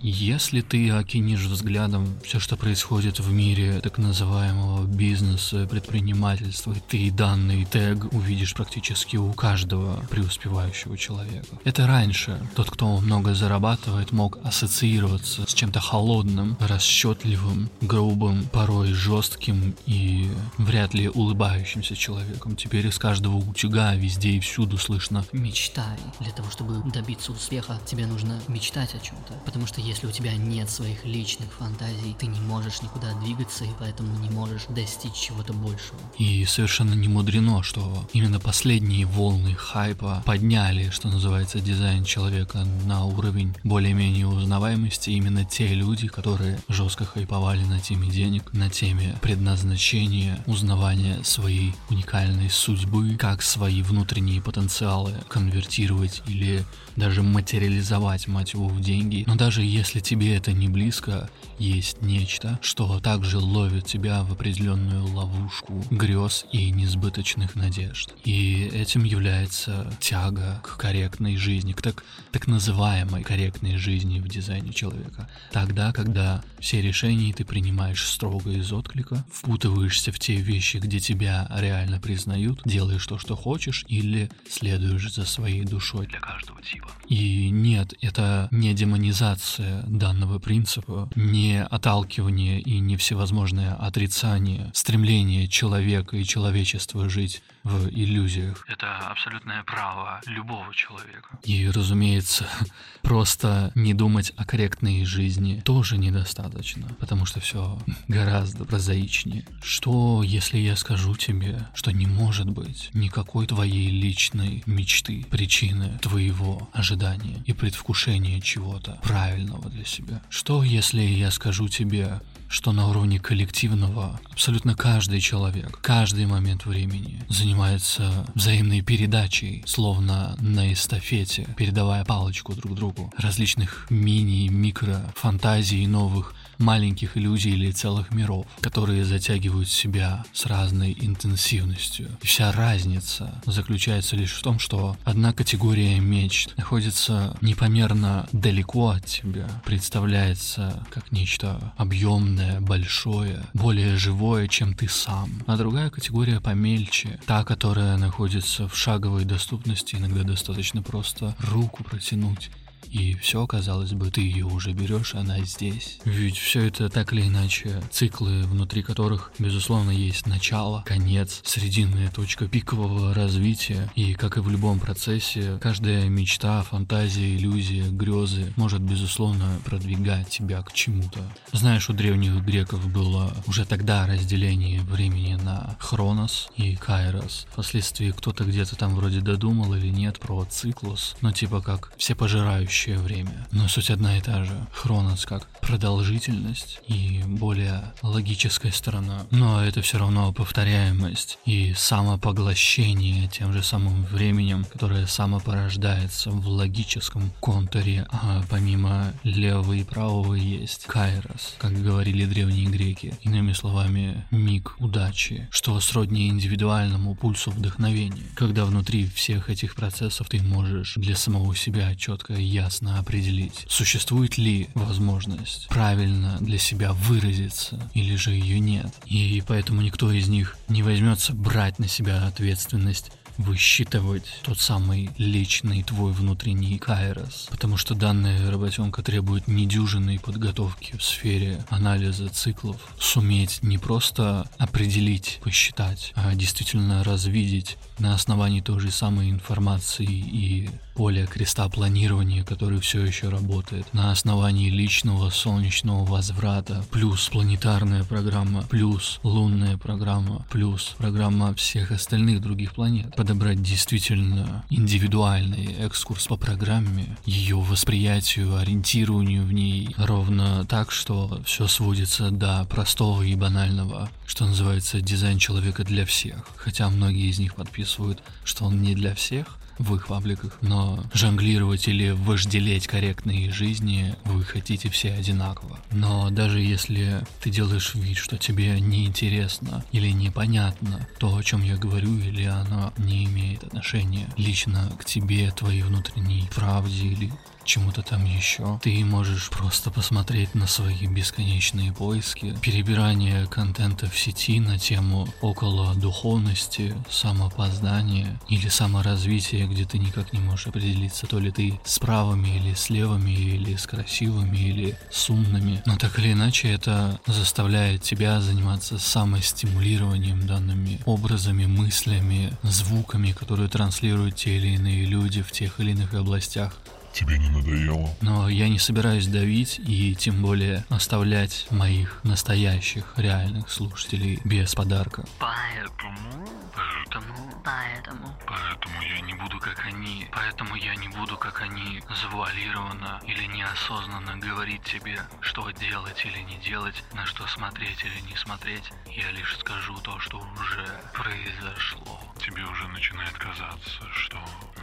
Если 0.00 0.60
ты 0.60 0.90
окинешь 0.90 1.44
взглядом 1.44 2.06
все, 2.22 2.38
что 2.38 2.56
происходит 2.56 3.18
в 3.18 3.32
мире 3.32 3.80
так 3.80 3.98
называемого 3.98 4.86
бизнеса, 4.86 5.66
предпринимательства, 5.68 6.74
ты 6.88 7.10
данный 7.10 7.64
тег 7.64 8.12
увидишь 8.12 8.54
практически 8.54 9.16
у 9.16 9.32
каждого 9.32 10.00
преуспевающего 10.10 10.96
человека. 10.96 11.58
Это 11.64 11.86
раньше 11.86 12.40
тот, 12.54 12.70
кто 12.70 12.98
много 12.98 13.34
зарабатывает, 13.34 14.12
мог 14.12 14.38
ассоциироваться 14.44 15.48
с 15.48 15.54
чем-то 15.54 15.80
холодным, 15.80 16.56
расчетливым, 16.60 17.68
грубым, 17.80 18.44
порой 18.52 18.92
жестким 18.92 19.74
и 19.86 20.30
вряд 20.58 20.94
ли 20.94 21.08
улыбающимся 21.08 21.96
человеком. 21.96 22.54
Теперь 22.54 22.86
из 22.86 22.98
каждого 22.98 23.36
утюга 23.36 23.94
везде 23.94 24.30
и 24.30 24.40
всюду 24.40 24.78
слышно 24.78 25.24
Мечтай. 25.32 25.98
Для 26.20 26.32
того, 26.32 26.50
чтобы 26.50 26.88
добиться 26.90 27.32
успеха, 27.32 27.80
тебе 27.86 28.06
нужно 28.06 28.40
мечтать 28.48 28.94
о 28.94 28.98
чем-то. 28.98 29.34
Потому 29.44 29.66
что 29.66 29.80
если 29.88 30.06
у 30.06 30.10
тебя 30.10 30.36
нет 30.36 30.68
своих 30.68 31.04
личных 31.04 31.50
фантазий, 31.52 32.14
ты 32.18 32.26
не 32.26 32.40
можешь 32.40 32.82
никуда 32.82 33.14
двигаться 33.14 33.64
и 33.64 33.70
поэтому 33.78 34.14
не 34.18 34.28
можешь 34.28 34.66
достичь 34.68 35.14
чего-то 35.14 35.54
большего. 35.54 35.98
И 36.18 36.44
совершенно 36.44 36.92
не 36.92 37.08
мудрено, 37.08 37.62
что 37.62 38.06
именно 38.12 38.38
последние 38.38 39.06
волны 39.06 39.54
хайпа 39.54 40.22
подняли, 40.26 40.90
что 40.90 41.08
называется, 41.08 41.60
дизайн 41.60 42.04
человека 42.04 42.66
на 42.84 43.06
уровень 43.06 43.54
более-менее 43.64 44.26
узнаваемости. 44.26 45.10
Именно 45.10 45.44
те 45.46 45.68
люди, 45.68 46.06
которые 46.06 46.60
жестко 46.68 47.06
хайповали 47.06 47.64
на 47.64 47.80
теме 47.80 48.08
денег, 48.10 48.52
на 48.52 48.68
теме 48.68 49.18
предназначения, 49.22 50.38
узнавания 50.46 51.22
своей 51.24 51.74
уникальной 51.88 52.50
судьбы, 52.50 53.16
как 53.16 53.42
свои 53.42 53.80
внутренние 53.80 54.42
потенциалы 54.42 55.14
конвертировать 55.28 56.22
или 56.26 56.64
даже 56.96 57.22
материализовать, 57.22 58.28
мать 58.28 58.52
его, 58.52 58.68
в 58.68 58.80
деньги. 58.80 59.24
Но 59.26 59.36
даже 59.36 59.62
если 59.78 60.00
тебе 60.00 60.36
это 60.36 60.50
не 60.52 60.68
близко, 60.68 61.30
есть 61.60 62.02
нечто, 62.02 62.58
что 62.62 62.98
также 62.98 63.38
ловит 63.38 63.86
тебя 63.86 64.24
в 64.24 64.32
определенную 64.32 65.06
ловушку 65.06 65.84
грез 65.90 66.46
и 66.50 66.70
несбыточных 66.72 67.54
надежд. 67.54 68.12
И 68.24 68.68
этим 68.74 69.04
является 69.04 69.92
тяга 70.00 70.60
к 70.64 70.76
корректной 70.78 71.36
жизни, 71.36 71.74
к 71.74 71.82
так, 71.82 72.02
так 72.32 72.48
называемой 72.48 73.22
корректной 73.22 73.76
жизни 73.76 74.18
в 74.18 74.28
дизайне 74.28 74.72
человека. 74.72 75.30
Тогда, 75.52 75.92
когда 75.92 76.42
все 76.58 76.82
решения 76.82 77.32
ты 77.32 77.44
принимаешь 77.44 78.04
строго 78.04 78.50
из 78.50 78.72
отклика, 78.72 79.24
впутываешься 79.32 80.10
в 80.10 80.18
те 80.18 80.34
вещи, 80.34 80.78
где 80.78 80.98
тебя 80.98 81.48
реально 81.56 82.00
признают, 82.00 82.62
делаешь 82.64 83.06
то, 83.06 83.18
что 83.18 83.36
хочешь, 83.36 83.84
или 83.86 84.28
следуешь 84.50 85.12
за 85.12 85.24
своей 85.24 85.62
душой 85.62 86.08
для 86.08 86.18
каждого 86.18 86.60
типа. 86.62 86.90
И 87.08 87.50
нет, 87.50 87.94
это 88.00 88.48
не 88.50 88.74
демонизация 88.74 89.67
данного 89.86 90.38
принципа, 90.38 91.10
не 91.14 91.62
отталкивание 91.62 92.60
и 92.60 92.78
не 92.78 92.96
всевозможное 92.96 93.74
отрицание 93.74 94.70
стремления 94.74 95.48
человека 95.48 96.16
и 96.16 96.24
человечества 96.24 97.08
жить 97.08 97.42
в 97.68 97.88
иллюзиях. 97.88 98.64
Это 98.66 98.96
абсолютное 98.98 99.62
право 99.64 100.20
любого 100.26 100.74
человека. 100.74 101.38
И, 101.44 101.68
разумеется, 101.68 102.46
просто 103.02 103.70
не 103.74 103.94
думать 103.94 104.32
о 104.36 104.44
корректной 104.44 105.04
жизни 105.04 105.60
тоже 105.64 105.98
недостаточно, 105.98 106.88
потому 106.98 107.26
что 107.26 107.40
все 107.40 107.78
гораздо 108.08 108.64
прозаичнее. 108.64 109.44
Что, 109.62 110.22
если 110.24 110.58
я 110.58 110.76
скажу 110.76 111.14
тебе, 111.14 111.68
что 111.74 111.90
не 111.90 112.06
может 112.06 112.48
быть 112.48 112.90
никакой 112.94 113.46
твоей 113.46 113.90
личной 113.90 114.62
мечты, 114.66 115.24
причины 115.30 115.98
твоего 116.00 116.68
ожидания 116.72 117.42
и 117.46 117.52
предвкушения 117.52 118.40
чего-то 118.40 118.98
правильного 119.02 119.68
для 119.70 119.84
себя? 119.84 120.22
Что, 120.30 120.62
если 120.62 121.02
я 121.02 121.30
скажу 121.30 121.68
тебе, 121.68 122.20
что 122.48 122.72
на 122.72 122.88
уровне 122.88 123.20
коллективного 123.20 124.20
абсолютно 124.30 124.74
каждый 124.74 125.20
человек, 125.20 125.78
каждый 125.82 126.26
момент 126.26 126.64
времени 126.64 127.22
занимается 127.28 128.26
взаимной 128.34 128.80
передачей, 128.80 129.62
словно 129.66 130.36
на 130.40 130.72
эстафете, 130.72 131.46
передавая 131.56 132.04
палочку 132.04 132.54
друг 132.54 132.74
другу 132.74 133.12
различных 133.16 133.86
мини, 133.90 134.48
микро 134.48 135.12
фантазий 135.14 135.86
новых 135.86 136.34
маленьких 136.58 137.16
иллюзий 137.16 137.52
или 137.52 137.70
целых 137.70 138.12
миров, 138.12 138.46
которые 138.60 139.04
затягивают 139.04 139.68
себя 139.68 140.24
с 140.32 140.46
разной 140.46 140.96
интенсивностью. 141.00 142.08
И 142.22 142.26
вся 142.26 142.52
разница 142.52 143.40
заключается 143.46 144.16
лишь 144.16 144.32
в 144.32 144.42
том, 144.42 144.58
что 144.58 144.96
одна 145.04 145.32
категория 145.32 145.98
мечт 146.00 146.56
находится 146.56 147.36
непомерно 147.40 148.28
далеко 148.32 148.90
от 148.90 149.06
тебя, 149.06 149.48
представляется 149.64 150.84
как 150.90 151.12
нечто 151.12 151.72
объемное, 151.76 152.60
большое, 152.60 153.42
более 153.54 153.96
живое, 153.96 154.48
чем 154.48 154.74
ты 154.74 154.88
сам. 154.88 155.30
А 155.46 155.56
другая 155.56 155.90
категория 155.90 156.40
помельче, 156.40 157.18
та, 157.26 157.44
которая 157.44 157.96
находится 157.96 158.68
в 158.68 158.76
шаговой 158.76 159.24
доступности, 159.24 159.96
иногда 159.96 160.22
достаточно 160.22 160.82
просто 160.82 161.34
руку 161.38 161.84
протянуть 161.84 162.50
и 162.90 163.14
все, 163.14 163.46
казалось 163.46 163.92
бы, 163.92 164.10
ты 164.10 164.22
ее 164.22 164.46
уже 164.46 164.72
берешь, 164.72 165.14
она 165.14 165.40
здесь. 165.40 165.98
Ведь 166.04 166.36
все 166.36 166.66
это 166.66 166.88
так 166.88 167.12
или 167.12 167.22
иначе 167.22 167.82
циклы, 167.90 168.44
внутри 168.44 168.82
которых, 168.82 169.32
безусловно, 169.38 169.90
есть 169.90 170.26
начало, 170.26 170.82
конец, 170.86 171.40
срединная 171.44 172.10
точка 172.10 172.46
пикового 172.46 173.14
развития. 173.14 173.90
И, 173.94 174.14
как 174.14 174.36
и 174.36 174.40
в 174.40 174.48
любом 174.48 174.80
процессе, 174.80 175.58
каждая 175.60 176.08
мечта, 176.08 176.62
фантазия, 176.62 177.36
иллюзия, 177.36 177.88
грезы 177.88 178.52
может, 178.56 178.80
безусловно, 178.80 179.60
продвигать 179.64 180.28
тебя 180.28 180.62
к 180.62 180.72
чему-то. 180.72 181.20
Знаешь, 181.52 181.88
у 181.90 181.92
древних 181.92 182.42
греков 182.44 182.88
было 182.90 183.32
уже 183.46 183.64
тогда 183.64 184.06
разделение 184.06 184.80
времени 184.82 185.34
на 185.34 185.76
Хронос 185.78 186.48
и 186.56 186.76
Кайрос. 186.76 187.46
Впоследствии 187.50 188.10
кто-то 188.10 188.44
где-то 188.44 188.76
там 188.76 188.94
вроде 188.94 189.20
додумал 189.20 189.74
или 189.74 189.88
нет 189.88 190.18
про 190.18 190.44
циклус, 190.44 191.16
но 191.20 191.32
типа 191.32 191.60
как 191.60 191.92
все 191.96 192.14
пожирающие 192.14 192.67
текущее 192.68 192.98
время. 192.98 193.46
Но 193.50 193.66
суть 193.66 193.90
одна 193.90 194.18
и 194.18 194.20
та 194.20 194.44
же. 194.44 194.52
Хронос 194.72 195.24
как 195.24 195.48
продолжительность 195.60 196.80
и 196.86 197.22
более 197.26 197.82
логическая 198.02 198.72
сторона. 198.72 199.26
Но 199.30 199.64
это 199.64 199.80
все 199.80 199.98
равно 199.98 200.32
повторяемость 200.32 201.38
и 201.46 201.72
самопоглощение 201.74 203.28
тем 203.28 203.54
же 203.54 203.62
самым 203.62 204.04
временем, 204.04 204.66
которое 204.70 205.06
самопорождается 205.06 206.30
в 206.30 206.46
логическом 206.48 207.30
контуре, 207.40 208.06
а 208.10 208.42
помимо 208.50 209.14
левого 209.24 209.72
и 209.72 209.84
правого 209.84 210.34
есть 210.34 210.84
кайрос, 210.84 211.54
как 211.58 211.72
говорили 211.82 212.26
древние 212.26 212.66
греки. 212.66 213.14
Иными 213.22 213.54
словами, 213.54 214.26
миг 214.30 214.74
удачи, 214.78 215.48
что 215.50 215.80
сродни 215.80 216.28
индивидуальному 216.28 217.14
пульсу 217.14 217.50
вдохновения, 217.50 218.24
когда 218.34 218.66
внутри 218.66 219.08
всех 219.08 219.48
этих 219.48 219.74
процессов 219.74 220.28
ты 220.28 220.42
можешь 220.42 220.94
для 220.96 221.16
самого 221.16 221.56
себя 221.56 221.94
четко 221.94 222.34
и 222.34 222.57
ясно 222.58 222.98
определить, 222.98 223.66
существует 223.68 224.36
ли 224.36 224.68
возможность 224.74 225.68
правильно 225.68 226.38
для 226.40 226.58
себя 226.58 226.92
выразиться, 226.92 227.78
или 227.94 228.16
же 228.16 228.32
ее 228.32 228.58
нет. 228.58 228.92
И 229.06 229.42
поэтому 229.46 229.80
никто 229.82 230.10
из 230.10 230.28
них 230.28 230.56
не 230.68 230.82
возьмется 230.82 231.34
брать 231.34 231.78
на 231.78 231.88
себя 231.88 232.26
ответственность 232.26 233.12
высчитывать 233.38 234.24
тот 234.42 234.58
самый 234.58 235.10
личный 235.16 235.84
твой 235.84 236.12
внутренний 236.12 236.76
кайрос, 236.78 237.46
потому 237.50 237.76
что 237.76 237.94
данная 237.94 238.50
работенка 238.50 239.02
требует 239.02 239.46
недюжинной 239.46 240.18
подготовки 240.18 240.96
в 240.96 241.02
сфере 241.02 241.64
анализа 241.70 242.28
циклов, 242.28 242.80
суметь 242.98 243.62
не 243.62 243.78
просто 243.78 244.50
определить, 244.58 245.40
посчитать, 245.42 246.12
а 246.16 246.34
действительно 246.34 247.04
развидеть 247.04 247.76
на 247.98 248.14
основании 248.14 248.60
той 248.60 248.80
же 248.80 248.90
самой 248.90 249.30
информации 249.30 250.04
и 250.04 250.68
поля 250.98 251.26
креста 251.26 251.68
планирования, 251.68 252.42
который 252.42 252.80
все 252.80 253.06
еще 253.06 253.28
работает, 253.28 253.86
на 253.94 254.10
основании 254.10 254.68
личного 254.68 255.30
солнечного 255.30 256.04
возврата, 256.04 256.84
плюс 256.90 257.28
планетарная 257.28 258.02
программа, 258.02 258.64
плюс 258.64 259.20
лунная 259.22 259.76
программа, 259.76 260.44
плюс 260.50 260.96
программа 260.98 261.54
всех 261.54 261.92
остальных 261.92 262.40
других 262.40 262.74
планет. 262.74 263.14
Под 263.14 263.28
подобрать 263.28 263.62
действительно 263.62 264.64
индивидуальный 264.70 265.66
экскурс 265.74 266.26
по 266.26 266.36
программе, 266.36 267.16
ее 267.26 267.60
восприятию, 267.60 268.56
ориентированию 268.56 269.44
в 269.44 269.52
ней, 269.52 269.94
ровно 269.98 270.64
так, 270.64 270.90
что 270.90 271.40
все 271.44 271.68
сводится 271.68 272.32
до 272.32 272.64
простого 272.64 273.22
и 273.22 273.36
банального, 273.36 274.10
что 274.26 274.46
называется 274.46 275.00
дизайн 275.00 275.38
человека 275.38 275.84
для 275.84 276.04
всех. 276.04 276.48
Хотя 276.56 276.88
многие 276.88 277.28
из 277.28 277.38
них 277.38 277.54
подписывают, 277.54 278.20
что 278.42 278.64
он 278.64 278.82
не 278.82 278.96
для 278.96 279.14
всех, 279.14 279.58
в 279.78 279.94
их 279.94 280.08
пабликах, 280.08 280.58
но 280.60 281.04
жонглировать 281.12 281.88
или 281.88 282.10
вожделеть 282.10 282.86
корректные 282.86 283.50
жизни 283.50 284.14
вы 284.24 284.44
хотите 284.44 284.88
все 284.90 285.12
одинаково. 285.12 285.78
Но 285.90 286.30
даже 286.30 286.60
если 286.60 287.20
ты 287.42 287.50
делаешь 287.50 287.94
вид, 287.94 288.16
что 288.16 288.38
тебе 288.38 288.80
неинтересно 288.80 289.84
или 289.92 290.10
непонятно 290.10 291.06
то, 291.18 291.36
о 291.36 291.42
чем 291.42 291.62
я 291.62 291.76
говорю, 291.76 292.18
или 292.18 292.44
оно 292.44 292.92
не 292.98 293.24
имеет 293.24 293.64
отношения 293.64 294.28
лично 294.36 294.90
к 294.98 295.04
тебе, 295.04 295.50
твоей 295.50 295.82
внутренней 295.82 296.48
правде 296.54 297.06
или 297.06 297.32
чему-то 297.68 298.02
там 298.02 298.24
еще. 298.24 298.80
Ты 298.82 299.04
можешь 299.04 299.50
просто 299.50 299.90
посмотреть 299.90 300.54
на 300.54 300.66
свои 300.66 301.06
бесконечные 301.06 301.92
поиски, 301.92 302.56
перебирание 302.62 303.46
контента 303.46 304.08
в 304.08 304.18
сети 304.18 304.58
на 304.58 304.78
тему 304.78 305.28
около 305.42 305.94
духовности, 305.94 306.94
самопознания 307.10 308.40
или 308.48 308.68
саморазвития, 308.68 309.66
где 309.66 309.84
ты 309.84 309.98
никак 309.98 310.32
не 310.32 310.40
можешь 310.40 310.66
определиться, 310.66 311.26
то 311.26 311.38
ли 311.38 311.50
ты 311.50 311.78
с 311.84 311.98
правыми 311.98 312.48
или 312.56 312.72
с 312.72 312.88
левыми, 312.88 313.30
или 313.30 313.76
с 313.76 313.86
красивыми, 313.86 314.56
или 314.56 314.98
с 315.12 315.28
умными. 315.28 315.82
Но 315.84 315.96
так 315.96 316.18
или 316.18 316.32
иначе 316.32 316.72
это 316.72 317.20
заставляет 317.26 318.02
тебя 318.02 318.40
заниматься 318.40 318.98
самостимулированием 318.98 320.46
данными 320.46 321.00
образами, 321.04 321.66
мыслями, 321.66 322.50
звуками, 322.62 323.32
которые 323.32 323.68
транслируют 323.68 324.36
те 324.36 324.56
или 324.56 324.68
иные 324.68 325.04
люди 325.04 325.42
в 325.42 325.52
тех 325.52 325.78
или 325.80 325.90
иных 325.90 326.14
областях 326.14 326.72
Тебе 327.18 327.36
не 327.36 327.48
надоело? 327.48 328.08
Но 328.20 328.48
я 328.48 328.68
не 328.68 328.78
собираюсь 328.78 329.26
давить 329.26 329.80
и 329.80 330.14
тем 330.14 330.40
более 330.40 330.84
оставлять 330.88 331.66
моих 331.72 332.20
настоящих, 332.22 333.12
реальных 333.16 333.70
слушателей 333.70 334.40
без 334.44 334.72
подарка. 334.76 335.24
Поэтому... 335.40 336.48
Поэтому... 336.76 337.60
Поэтому... 337.64 338.38
Поэтому 338.46 339.02
я 339.02 339.20
не 339.22 339.34
буду 339.34 339.58
как 339.58 339.84
они. 339.84 340.28
Поэтому 340.30 340.76
я 340.76 340.94
не 340.94 341.08
буду 341.08 341.36
как 341.36 341.60
они 341.60 342.00
завуалированно 342.22 343.20
или 343.26 343.46
неосознанно 343.46 344.36
говорить 344.36 344.82
тебе, 344.84 345.18
что 345.40 345.68
делать 345.72 346.24
или 346.24 346.38
не 346.42 346.56
делать, 346.58 347.02
на 347.14 347.26
что 347.26 347.46
смотреть 347.48 348.00
или 348.04 348.30
не 348.30 348.36
смотреть. 348.36 348.92
Я 349.06 349.28
лишь 349.32 349.58
скажу 349.58 349.98
то, 350.04 350.20
что 350.20 350.38
уже 350.38 350.86
произошло. 351.12 352.20
Тебе 352.38 352.64
уже 352.64 352.86
начинает 352.88 353.32
казаться, 353.32 354.06
что 354.14 354.38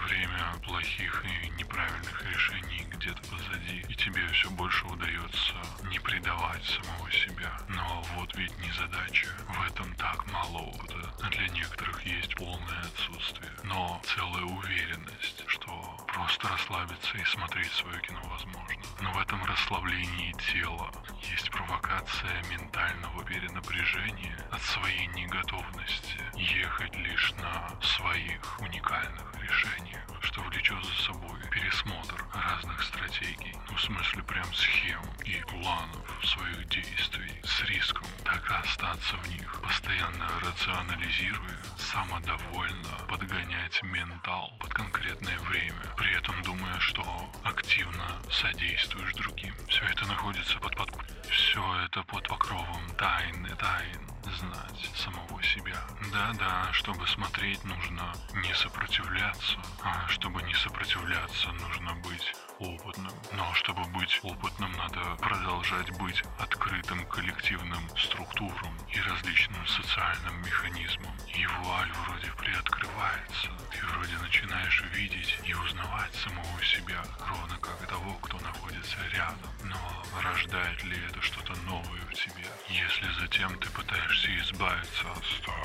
время 0.05 0.53
плохих 0.65 1.23
и 1.23 1.49
неправильных 1.57 2.24
решений 2.25 2.85
где-то 2.91 3.21
позади, 3.29 3.85
и 3.87 3.95
тебе 3.95 4.27
все 4.29 4.49
больше 4.51 4.85
удается 4.87 5.53
не 5.89 5.99
предавать 5.99 6.63
самого 6.63 7.11
себя. 7.11 7.51
Но 7.69 8.03
вот 8.15 8.35
ведь 8.35 8.57
не 8.59 8.71
задача. 8.71 9.27
В 9.47 9.61
этом 9.71 9.93
так 9.95 10.25
мало 10.31 10.59
опыта. 10.59 11.13
Для 11.31 11.47
некоторых 11.49 12.01
есть 12.05 12.35
полное 12.35 12.79
отсутствие. 12.81 13.51
Но 13.63 14.01
целая 14.03 14.43
уверенность, 14.43 15.43
что 15.47 16.05
просто 16.07 16.47
расслабиться 16.49 17.17
и 17.17 17.25
смотреть 17.25 17.71
свое 17.71 17.99
кино 18.01 18.21
возможно. 18.23 18.75
Но 19.01 19.11
в 19.11 19.19
этом 19.19 19.43
расслаблении 19.45 20.33
тела 20.51 20.91
есть 21.29 21.49
провокация 21.51 22.43
ментального 22.49 23.23
перенапряжения 23.25 24.37
от 24.51 24.61
своей 24.61 25.07
неготовности 25.07 26.19
ехать 26.35 26.95
лишь 26.95 27.33
на 27.33 27.69
своих 27.81 28.59
уникальных 28.61 29.35
решениях, 29.41 30.05
что 30.21 30.41
влечет 30.41 30.83
за 30.83 31.03
собой 31.03 31.39
пересмотр 31.51 32.04
разных 32.33 32.81
стратегий, 32.83 33.55
ну, 33.69 33.75
в 33.75 33.81
смысле 33.81 34.23
прям 34.23 34.53
схем 34.53 35.01
и 35.23 35.41
планов 35.49 36.05
своих 36.23 36.67
действий 36.69 37.31
с 37.43 37.63
риском. 37.63 38.05
Так 38.23 38.49
остаться 38.51 39.15
в 39.17 39.27
них, 39.29 39.61
постоянно 39.61 40.27
рационализируя, 40.41 41.57
самодовольно 41.77 42.97
подгонять 43.07 43.81
ментал 43.83 44.53
под 44.59 44.73
конкретное 44.73 45.39
время, 45.39 45.81
при 45.97 46.15
этом 46.17 46.41
думая, 46.43 46.79
что 46.79 47.31
активно 47.43 48.21
содействуешь 48.29 49.13
другим. 49.13 49.53
Все 49.67 49.83
это 49.85 50.05
находится 50.07 50.57
под, 50.59 50.75
под... 50.75 50.89
Все 51.29 51.85
это 51.85 52.03
под 52.03 52.27
покровом 52.27 52.87
тайны 52.97 53.49
тайн 53.55 54.14
знать 54.31 54.91
самого 54.95 55.41
себя. 55.43 55.81
Да-да, 56.11 56.71
чтобы 56.73 57.07
смотреть, 57.07 57.63
нужно 57.63 58.13
не 58.35 58.53
сопротивляться, 58.53 59.57
а 59.83 60.07
чтобы 60.07 60.41
не 60.43 60.53
сопротивляться, 60.53 61.51
нужно 61.53 61.93
быть 61.95 62.33
опытным. 62.59 63.11
Но 63.33 63.53
чтобы 63.55 63.83
быть 63.85 64.19
опытным, 64.23 64.71
надо 64.73 65.01
продолжать 65.17 65.91
быть 65.97 66.23
открытым 66.39 67.05
коллективным 67.07 67.89
структурам 67.97 68.77
и 68.93 68.99
различным 69.01 69.65
социальным 69.67 70.41
механизмам. 70.41 71.15
И 71.33 71.45
вуаль 71.45 71.91
вроде 72.05 72.31
приоткрывается. 72.37 73.49
Ты 73.71 73.85
вроде 73.87 74.17
начинаешь 74.17 74.83
видеть 74.93 75.37
и 75.43 75.53
узнавать 75.53 76.13
самого 76.15 76.63
себя, 76.63 77.03
ровно 77.27 77.57
как 77.57 77.87
того, 77.87 78.13
кто 78.21 78.39
находится 78.39 78.97
рядом. 79.11 79.49
Но 79.63 80.03
рождает 80.21 80.83
ли 80.83 80.97
это 81.09 81.21
что-то 81.21 81.53
новое 81.65 82.01
в 82.05 82.13
тебе, 82.13 82.47
если 82.69 83.11
затем 83.19 83.57
ты 83.59 83.69
пытаешься 83.71 84.14
избавиться 84.23 85.11
от 85.11 85.25
старых 85.25 85.64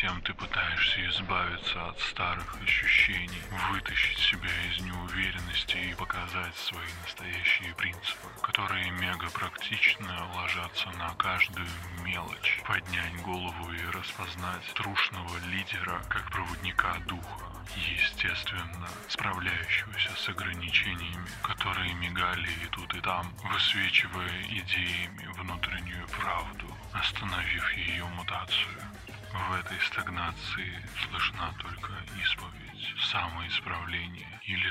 затем 0.00 0.20
ты 0.22 0.32
пытаешься 0.32 1.08
избавиться 1.08 1.88
от 1.88 2.00
старых 2.00 2.56
ощущений, 2.62 3.42
вытащить 3.70 4.18
себя 4.18 4.48
из 4.70 4.80
неуверенности 4.80 5.76
и 5.76 5.94
показать 5.94 6.56
свои 6.56 6.88
настоящие 7.02 7.74
принципы, 7.74 8.28
которые 8.42 8.90
мега 8.92 9.28
практично 9.30 10.26
ложатся 10.36 10.90
на 10.92 11.10
каждую 11.16 11.66
мелочь, 12.02 12.62
поднять 12.66 13.14
голову 13.22 13.72
и 13.72 13.96
распознать 13.96 14.72
трушного 14.74 15.36
лидера 15.50 16.02
как 16.08 16.30
проводника 16.30 16.96
духа, 17.06 17.44
естественно, 17.76 18.88
справляющегося 19.08 20.16
с 20.16 20.28
ограничениями, 20.30 21.28
которые 21.42 21.92
мигали 21.94 22.48
и 22.64 22.66
тут 22.70 22.94
и 22.94 23.00
там, 23.00 23.34
высвечивая 23.52 24.42
идеями 24.48 25.26
внутреннюю 25.36 26.06
правду, 26.08 26.74
остановив 26.92 27.72
ее 27.76 28.04
мутацию. 28.16 28.80
В 29.32 29.52
этой 29.54 29.80
стагнации 29.80 30.82
слышна 31.06 31.54
только 31.58 31.92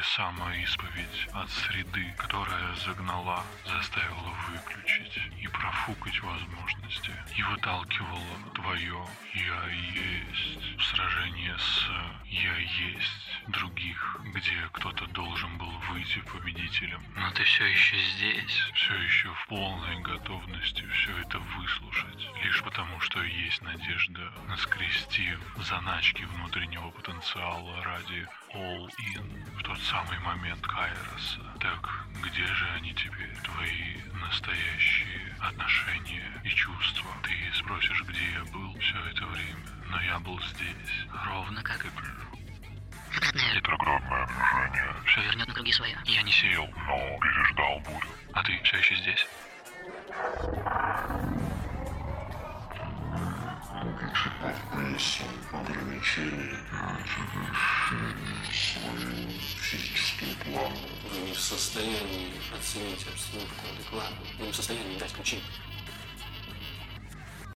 или 0.09 0.15
самоисповедь 0.15 1.27
от 1.33 1.49
среды, 1.49 2.13
которая 2.17 2.75
загнала, 2.75 3.43
заставила 3.65 4.33
выключить 4.49 5.19
и 5.39 5.47
профукать 5.47 6.19
возможности 6.21 7.11
и 7.35 7.43
выталкивала 7.43 8.51
твое 8.55 9.05
«я 9.33 9.69
есть» 9.69 10.77
в 10.77 10.83
сражение 10.83 11.57
с 11.57 11.87
«я 12.25 12.55
есть» 12.57 13.29
других, 13.47 14.19
где 14.33 14.69
кто-то 14.73 15.05
должен 15.07 15.57
был 15.57 15.71
выйти 15.89 16.19
победителем. 16.19 17.01
Но 17.15 17.31
ты 17.31 17.43
все 17.43 17.65
еще 17.65 17.97
здесь. 18.15 18.61
Все 18.73 18.95
еще 18.95 19.33
в 19.33 19.47
полной 19.47 19.99
готовности 20.01 20.85
все 20.93 21.17
это 21.19 21.39
выслушать, 21.39 22.27
лишь 22.43 22.63
потому, 22.63 22.99
что 23.01 23.21
есть 23.23 23.61
надежда 23.61 24.31
наскрести 24.47 25.37
заначки 25.57 26.23
внутреннего 26.23 26.89
потенциала 26.91 27.83
ради 27.83 28.27
all-in 28.53 29.59
в 29.59 29.63
тот 29.63 29.79
самый 29.79 30.19
момент 30.19 30.61
Кайроса. 30.61 31.41
Так 31.59 32.05
где 32.23 32.45
же 32.45 32.67
они 32.75 32.93
теперь, 32.93 33.35
твои 33.43 34.01
настоящие 34.21 35.35
отношения 35.39 36.41
и 36.43 36.49
чувства? 36.49 37.09
Ты 37.23 37.33
спросишь, 37.57 38.03
где 38.03 38.31
я 38.31 38.43
был 38.51 38.77
все 38.79 38.97
это 39.11 39.25
время, 39.25 39.65
но 39.89 40.01
я 40.01 40.19
был 40.19 40.39
здесь. 40.41 41.07
Ровно 41.25 41.61
как 41.63 41.85
и 41.85 41.89
Обратное. 43.15 43.53
Ретроградное 43.53 44.27
движение. 44.27 44.95
Все 45.05 45.21
вернет 45.21 45.47
на 45.47 45.53
круги 45.53 45.71
своя. 45.71 45.97
Я 46.05 46.21
не 46.21 46.31
сеял, 46.31 46.67
но 46.87 47.19
оценить 62.59 63.05
обстановку 63.07 63.65
адекватно. 63.73 64.17
Не 64.45 64.51
в 64.51 64.55
состоянии 64.55 64.97
дать 64.97 65.13
ключи 65.13 65.39